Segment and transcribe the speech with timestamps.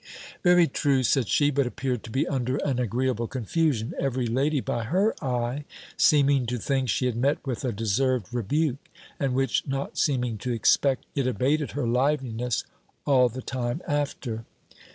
[0.41, 4.85] "Very true," said she; but appeared to be under an agreeable confusion, every lady, by
[4.85, 5.63] her eye,
[5.95, 10.51] seeming to think she had met with a deserved rebuke; and which not seeming to
[10.53, 12.63] expect, it abated her liveliness
[13.05, 14.43] all the time after.